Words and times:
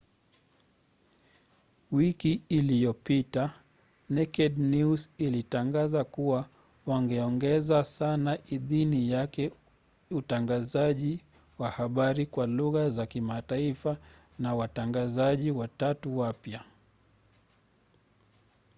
wiki 1.91 2.41
iliyopita 2.49 3.53
naked 4.09 4.57
news 4.57 5.09
ilitangaza 5.17 6.03
kuwa 6.03 6.49
wangeongeza 6.85 7.83
sana 7.85 8.37
idhini 8.49 9.11
yake 9.11 9.43
ya 9.43 9.51
utangazaji 10.17 11.19
wa 11.57 11.69
habari 11.71 12.25
kwa 12.25 12.47
lugha 12.47 12.89
za 12.89 13.05
kimataifa 13.05 13.97
na 14.39 14.55
watangazaji 14.55 15.51
watatu 15.51 16.17
wapya 16.19 16.63